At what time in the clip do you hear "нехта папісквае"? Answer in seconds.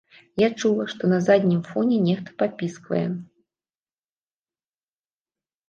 2.07-3.03